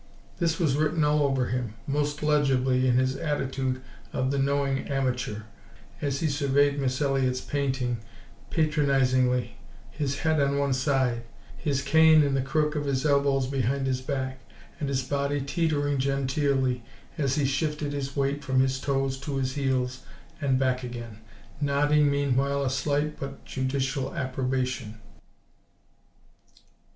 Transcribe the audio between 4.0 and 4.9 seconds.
of the knowing